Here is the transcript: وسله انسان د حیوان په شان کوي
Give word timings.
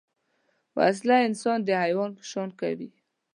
وسله 0.77 1.17
انسان 1.29 1.59
د 1.63 1.69
حیوان 1.83 2.11
په 2.17 2.23
شان 2.31 2.49
کوي 2.59 2.89